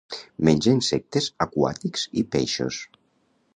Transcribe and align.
Menja 0.47 0.73
insectes 0.77 1.27
aquàtics 1.47 2.09
i 2.23 2.27
peixos. 2.37 2.83